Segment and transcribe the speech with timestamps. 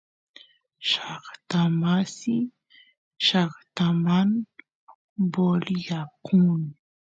[0.87, 2.41] llaqtamasiy
[3.25, 4.29] llaqtaman
[5.33, 6.61] voliyakun